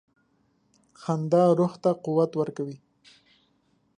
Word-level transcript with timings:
•خندا 1.01 1.43
روح 1.57 1.73
ته 1.83 1.91
قوت 2.05 2.31
ورکوي. 2.37 2.77